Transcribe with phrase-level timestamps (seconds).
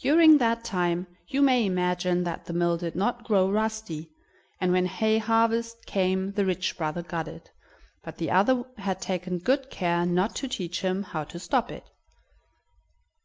[0.00, 4.08] During that time you may imagine that the mill did not grow rusty,
[4.60, 7.50] and when hay harvest came the rich brother got it,
[8.04, 11.90] but the other had taken good care not to teach him how to stop it.